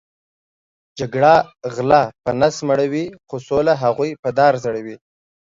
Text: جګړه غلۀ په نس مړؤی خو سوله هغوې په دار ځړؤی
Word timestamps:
جګړه 0.99 1.33
غلۀ 1.75 2.01
په 2.23 2.31
نس 2.39 2.55
مړؤی 2.67 3.05
خو 3.27 3.35
سوله 3.47 3.73
هغوې 3.83 4.11
په 4.23 4.29
دار 4.39 4.53
ځړؤی 4.63 4.95